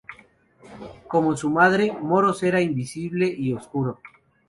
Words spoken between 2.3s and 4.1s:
era invisible y oscuro.